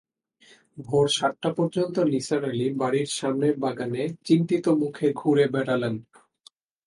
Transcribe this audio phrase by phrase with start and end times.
[0.77, 5.95] ভোর সাতটা পর্যন্ত নিসার আলি বাড়ির সামনের বাগানে চিন্তিত মুখে ঘুরে বেড়ালেন।